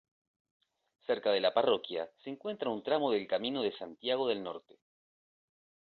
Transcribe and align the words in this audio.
Cerca 1.05 1.29
de 1.31 1.39
la 1.39 1.53
parroquia 1.53 2.09
se 2.23 2.31
encuentra 2.31 2.71
un 2.71 2.81
tramo 2.81 3.11
del 3.11 3.27
Camino 3.27 3.61
de 3.61 3.71
Santiago 3.77 4.27
del 4.27 4.41
Norte 4.41 4.79